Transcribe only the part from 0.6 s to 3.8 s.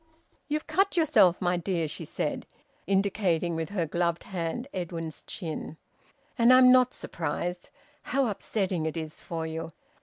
cut yourself, my dear," she said, indicating with